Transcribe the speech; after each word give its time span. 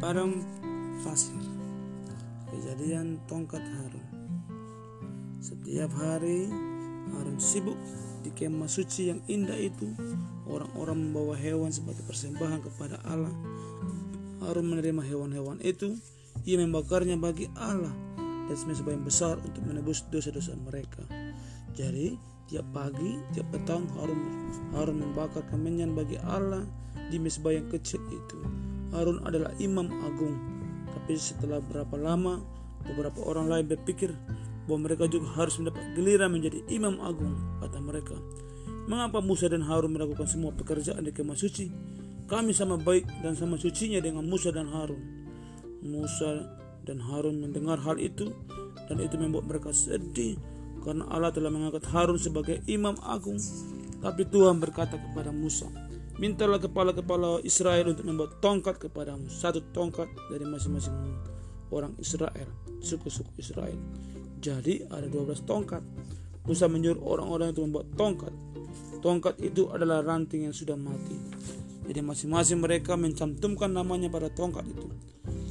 padang 0.00 0.40
pasir. 1.04 1.36
Kejadian 2.48 3.20
tongkat 3.28 3.60
Harun. 3.60 4.06
Setiap 5.44 5.92
hari 5.92 6.48
Harun 7.12 7.36
sibuk 7.36 7.76
di 8.24 8.32
kemah 8.32 8.66
suci 8.66 9.12
yang 9.12 9.20
indah 9.28 9.60
itu. 9.60 9.92
Orang-orang 10.48 10.98
membawa 11.12 11.36
hewan 11.36 11.68
sebagai 11.68 12.00
persembahan 12.08 12.64
kepada 12.64 12.96
Allah. 13.04 13.30
Harun 14.40 14.72
menerima 14.72 15.04
hewan-hewan 15.04 15.60
itu. 15.60 16.00
Ia 16.48 16.56
membakarnya 16.64 17.20
bagi 17.20 17.52
Allah 17.60 17.92
dan 18.48 18.56
sebagai 18.56 19.04
besar 19.04 19.36
untuk 19.44 19.60
menebus 19.68 20.08
dosa-dosa 20.08 20.56
mereka. 20.64 21.04
Jadi 21.76 22.16
tiap 22.48 22.64
pagi, 22.72 23.20
tiap 23.36 23.52
petang 23.52 23.84
Harun 24.00 24.48
Harun 24.72 24.96
membakar 25.04 25.44
kemenyan 25.52 25.92
bagi 25.92 26.16
Allah 26.24 26.64
di 27.12 27.20
mesbah 27.20 27.52
yang 27.52 27.68
kecil 27.68 28.00
itu. 28.08 28.69
Harun 28.90 29.22
adalah 29.26 29.54
imam 29.62 29.86
agung. 30.02 30.36
Tapi 30.90 31.14
setelah 31.14 31.62
berapa 31.62 31.94
lama, 31.94 32.42
beberapa 32.86 33.22
orang 33.26 33.46
lain 33.46 33.66
berpikir 33.70 34.10
bahwa 34.66 34.90
mereka 34.90 35.10
juga 35.10 35.30
harus 35.38 35.58
mendapat 35.58 35.82
giliran 35.98 36.30
menjadi 36.30 36.62
imam 36.70 36.98
agung, 37.02 37.34
kata 37.62 37.78
mereka. 37.82 38.16
Mengapa 38.90 39.22
Musa 39.22 39.46
dan 39.46 39.62
Harun 39.62 39.94
melakukan 39.94 40.26
semua 40.26 40.50
pekerjaan 40.50 41.02
di 41.06 41.14
kemah 41.14 41.38
suci? 41.38 41.70
Kami 42.30 42.54
sama 42.54 42.78
baik 42.78 43.06
dan 43.22 43.34
sama 43.34 43.58
sucinya 43.58 43.98
dengan 43.98 44.26
Musa 44.26 44.54
dan 44.54 44.70
Harun. 44.70 45.02
Musa 45.82 46.46
dan 46.86 47.02
Harun 47.02 47.42
mendengar 47.42 47.78
hal 47.82 47.98
itu 47.98 48.30
dan 48.86 48.98
itu 49.02 49.14
membuat 49.18 49.46
mereka 49.46 49.70
sedih 49.74 50.38
karena 50.80 51.04
Allah 51.12 51.30
telah 51.30 51.52
mengangkat 51.52 51.84
Harun 51.92 52.16
sebagai 52.16 52.64
imam 52.66 52.96
agung. 53.04 53.36
Tapi 54.00 54.24
Tuhan 54.32 54.56
berkata 54.56 54.96
kepada 54.96 55.28
Musa, 55.28 55.68
Mintalah 56.20 56.60
kepala-kepala 56.60 57.40
Israel 57.48 57.96
untuk 57.96 58.04
membuat 58.04 58.44
tongkat 58.44 58.76
kepadamu, 58.76 59.32
satu 59.32 59.64
tongkat 59.72 60.04
dari 60.28 60.44
masing-masing 60.44 60.92
orang 61.72 61.96
Israel, 61.96 62.44
suku-suku 62.84 63.32
Israel. 63.40 63.80
Jadi 64.36 64.84
ada 64.92 65.08
12 65.08 65.48
tongkat. 65.48 65.80
Musa 66.44 66.68
menyuruh 66.68 67.00
orang-orang 67.00 67.56
itu 67.56 67.64
membuat 67.64 67.88
tongkat. 67.96 68.36
Tongkat 69.00 69.40
itu 69.40 69.72
adalah 69.72 70.04
ranting 70.04 70.44
yang 70.44 70.52
sudah 70.52 70.76
mati. 70.76 71.16
Jadi 71.88 72.04
masing-masing 72.04 72.60
mereka 72.60 73.00
mencantumkan 73.00 73.72
namanya 73.72 74.12
pada 74.12 74.28
tongkat 74.28 74.68
itu. 74.68 74.92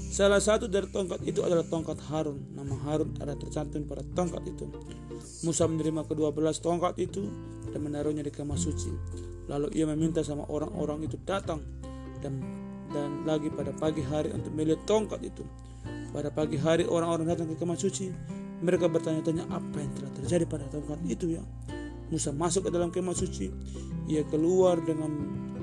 Salah 0.09 0.38
satu 0.38 0.69
dari 0.69 0.86
tongkat 0.93 1.25
itu 1.25 1.41
adalah 1.41 1.65
tongkat 1.65 1.97
Harun. 2.13 2.45
Nama 2.53 2.77
Harun 2.86 3.17
ada 3.17 3.33
tercantum 3.33 3.89
pada 3.89 4.05
tongkat 4.13 4.45
itu. 4.45 4.69
Musa 5.41 5.65
menerima 5.65 6.05
kedua 6.05 6.30
belas 6.30 6.61
tongkat 6.61 6.93
itu 7.02 7.25
dan 7.73 7.81
menaruhnya 7.81 8.21
di 8.21 8.30
kamar 8.30 8.58
suci. 8.58 8.89
Lalu 9.50 9.73
ia 9.73 9.89
meminta 9.89 10.22
sama 10.22 10.45
orang-orang 10.45 11.09
itu 11.09 11.17
datang 11.25 11.66
dan 12.22 12.38
dan 12.94 13.25
lagi 13.25 13.50
pada 13.50 13.73
pagi 13.73 14.05
hari 14.05 14.30
untuk 14.30 14.53
melihat 14.53 14.81
tongkat 14.86 15.25
itu. 15.25 15.42
Pada 16.14 16.30
pagi 16.30 16.58
hari 16.58 16.86
orang-orang 16.86 17.33
datang 17.33 17.50
ke 17.50 17.58
kamar 17.58 17.77
suci. 17.77 18.14
Mereka 18.59 18.92
bertanya-tanya 18.92 19.50
apa 19.50 19.77
yang 19.80 19.92
telah 19.97 20.11
terjadi 20.20 20.45
pada 20.45 20.66
tongkat 20.70 21.00
itu 21.05 21.38
ya. 21.38 21.44
Musa 22.09 22.33
masuk 22.33 22.67
ke 22.67 22.70
dalam 22.73 22.89
kemah 22.89 23.14
suci. 23.14 23.50
Ia 24.09 24.25
keluar 24.25 24.81
dengan 24.81 25.09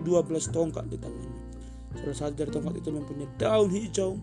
12 0.06 0.54
tongkat 0.54 0.86
di 0.86 0.96
tangannya. 0.98 1.42
Salah 1.98 2.16
satu 2.16 2.34
dari 2.38 2.50
tongkat 2.54 2.74
itu 2.78 2.90
mempunyai 2.94 3.30
daun 3.38 3.68
hijau. 3.74 4.18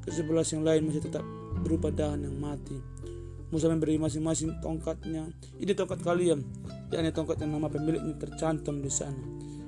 Ke 0.00 0.08
sebelah 0.08 0.44
yang 0.48 0.64
lain 0.64 0.88
masih 0.88 1.04
tetap 1.04 1.24
berupa 1.60 1.92
dahan 1.92 2.24
yang 2.24 2.36
mati. 2.40 2.80
Musa 3.48 3.66
memberi 3.72 3.96
masing-masing 3.96 4.60
tongkatnya. 4.60 5.32
Ini 5.56 5.72
tongkat 5.72 6.04
kalian 6.04 6.44
yakni 6.88 7.12
tongkat 7.12 7.44
yang 7.44 7.56
nama 7.56 7.68
pemiliknya 7.68 8.16
tercantum 8.16 8.80
di 8.80 8.88
sana. 8.88 9.20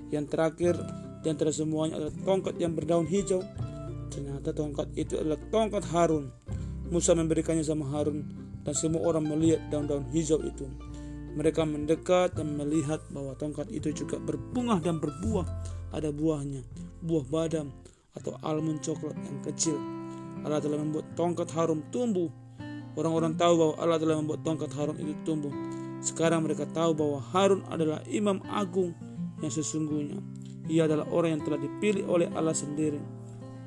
Yang 0.08 0.26
terakhir 0.32 0.74
di 1.20 1.28
antara 1.28 1.52
semuanya 1.52 2.00
adalah 2.00 2.14
tongkat 2.24 2.56
yang 2.56 2.72
berdaun 2.72 3.04
hijau. 3.08 3.44
Ternyata 4.10 4.50
tongkat 4.56 4.88
itu 4.96 5.20
adalah 5.20 5.38
tongkat 5.52 5.84
Harun. 5.92 6.32
Musa 6.90 7.14
memberikannya 7.14 7.62
sama 7.62 7.86
Harun 7.92 8.26
dan 8.66 8.74
semua 8.74 9.06
orang 9.06 9.28
melihat 9.28 9.62
daun-daun 9.70 10.08
hijau 10.10 10.40
itu. 10.42 10.66
Mereka 11.30 11.62
mendekat 11.62 12.34
dan 12.34 12.58
melihat 12.58 12.98
bahwa 13.14 13.38
tongkat 13.38 13.70
itu 13.70 13.94
juga 13.94 14.18
berbunga 14.18 14.82
dan 14.82 14.98
berbuah. 14.98 15.46
Ada 15.94 16.10
buahnya, 16.10 16.62
buah 17.06 17.24
badam 17.30 17.70
atau 18.18 18.34
almond 18.42 18.82
coklat 18.82 19.14
yang 19.14 19.38
kecil. 19.46 19.78
Allah 20.42 20.58
telah 20.58 20.80
membuat 20.80 21.06
tongkat 21.14 21.52
Harun 21.54 21.86
tumbuh. 21.94 22.32
Orang-orang 22.98 23.38
tahu 23.38 23.52
bahwa 23.54 23.74
Allah 23.78 23.98
telah 24.02 24.16
membuat 24.18 24.40
tongkat 24.42 24.70
Harun 24.74 24.98
itu 24.98 25.14
tumbuh 25.22 25.54
sekarang 26.00 26.48
mereka 26.48 26.64
tahu 26.64 26.96
bahwa 26.96 27.20
Harun 27.20 27.60
adalah 27.68 28.00
imam 28.08 28.40
agung 28.48 28.96
yang 29.44 29.52
sesungguhnya. 29.52 30.16
Ia 30.72 30.88
adalah 30.88 31.12
orang 31.12 31.36
yang 31.36 31.42
telah 31.44 31.60
dipilih 31.60 32.08
oleh 32.08 32.26
Allah 32.32 32.56
sendiri. 32.56 33.00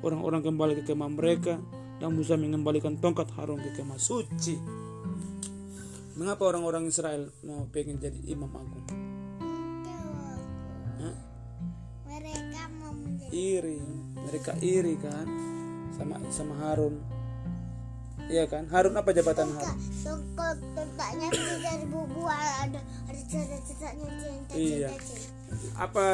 Orang-orang 0.02 0.42
kembali 0.42 0.82
ke 0.82 0.92
kemah 0.92 1.14
mereka 1.14 1.62
dan 2.02 2.10
Musa 2.10 2.34
mengembalikan 2.34 2.98
tongkat 2.98 3.30
Harun 3.38 3.62
ke 3.62 3.70
kemah 3.78 4.02
suci. 4.02 4.58
Mengapa 6.18 6.42
orang-orang 6.50 6.90
Israel 6.90 7.30
mau 7.46 7.70
pengen 7.70 8.02
jadi 8.02 8.18
imam 8.26 8.50
agung? 8.50 8.86
Hah? 11.02 11.16
Mereka 12.10 12.62
mau 12.82 12.94
menjadi 12.94 13.30
Iri, 13.30 13.82
mereka 14.14 14.52
iri 14.62 14.94
kan 14.98 15.26
sama 15.94 16.18
sama 16.30 16.54
Harun. 16.66 17.13
Iya 18.24 18.44
kan? 18.48 18.64
Harun 18.72 18.96
apa 18.96 19.10
jabatan 19.12 19.52
Harun? 19.52 19.76
tongkat 20.04 20.56
tongkatnya 20.72 21.28
bisa 21.28 21.54
dari 21.60 21.86
bubu 21.88 22.22
ada 22.24 22.80
ada 22.80 23.20
cerita-ceritanya 23.28 24.08
cinta 24.20 24.52
Iya. 24.52 24.88
apa 25.76 26.06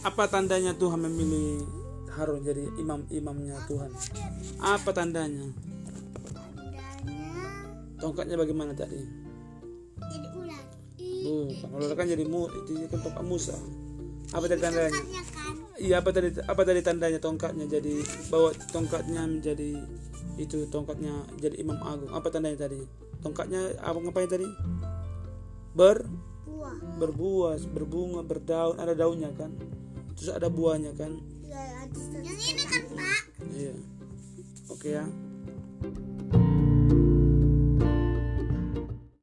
apa 0.00 0.22
tandanya 0.28 0.72
Tuhan 0.76 1.00
memilih 1.00 1.64
Harun 2.10 2.40
jadi 2.42 2.64
imam 2.76 3.04
imamnya 3.08 3.56
Tuhan? 3.64 3.90
apa 4.60 4.90
tandanya? 4.92 5.46
Tandanya 6.56 7.32
tongkatnya 7.96 8.36
bagaimana 8.36 8.72
tadi? 8.72 9.00
jadi 10.00 10.28
ular. 10.34 10.64
Bukan 11.20 11.68
ular 11.70 11.92
kan 11.94 12.06
jadi 12.08 12.24
mu 12.24 12.48
itu 12.50 12.70
kan 12.88 12.98
tongkat 13.00 13.24
Musa. 13.24 13.56
Apa 14.32 14.44
tadi 14.46 14.60
tandanya? 14.60 14.90
tongkatnya 14.90 15.22
kan 15.32 15.54
iya 15.80 16.04
apa 16.04 16.12
tadi 16.12 16.36
apa 16.44 16.62
tadi 16.62 16.80
tandanya 16.84 17.16
tongkatnya 17.16 17.64
jadi 17.64 18.04
bawa 18.28 18.52
tongkatnya 18.68 19.24
menjadi 19.24 19.80
itu 20.36 20.68
tongkatnya 20.68 21.24
jadi 21.40 21.56
imam 21.60 21.80
agung. 21.80 22.12
Apa 22.12 22.28
tandanya 22.28 22.68
tadi? 22.68 22.80
Tongkatnya 23.24 23.76
apa 23.80 23.96
ngapain 24.00 24.28
tadi? 24.28 24.46
Ber? 25.72 26.04
Buah. 26.50 26.76
berbuah 27.00 27.56
berbunga 27.72 28.20
berdaun 28.20 28.76
ada 28.76 28.92
daunnya 28.92 29.32
kan? 29.32 29.56
Terus 30.12 30.28
ada 30.36 30.52
buahnya 30.52 30.92
kan? 30.92 31.16
Ya, 31.48 31.88
ada 31.88 32.20
Yang 32.20 32.40
ini 32.52 32.64
kan 32.68 32.82
pak. 32.92 33.22
iya. 33.56 33.74
Oke 34.68 34.88
ya 34.92 35.08